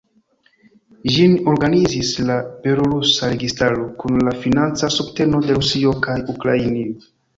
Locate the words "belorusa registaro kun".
2.63-4.17